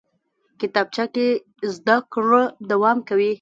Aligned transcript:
کتابچه 0.59 1.05
کې 1.13 1.27
زده 1.75 1.97
کړه 2.13 2.41
دوام 2.69 2.97
کوي 3.09 3.29